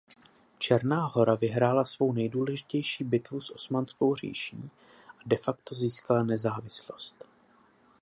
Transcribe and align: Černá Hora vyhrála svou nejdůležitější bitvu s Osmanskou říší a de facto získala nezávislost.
Černá 0.57 1.05
Hora 1.05 1.35
vyhrála 1.35 1.85
svou 1.85 2.13
nejdůležitější 2.13 3.03
bitvu 3.03 3.41
s 3.41 3.49
Osmanskou 3.55 4.15
říší 4.15 4.69
a 5.19 5.21
de 5.25 5.37
facto 5.37 5.75
získala 5.75 6.23
nezávislost. 6.23 7.27